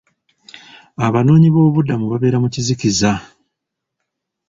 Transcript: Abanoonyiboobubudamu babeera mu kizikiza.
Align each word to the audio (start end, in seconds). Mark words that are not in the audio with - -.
Abanoonyiboobubudamu 1.05 2.05
babeera 2.11 2.37
mu 2.43 2.47
kizikiza. 2.53 3.11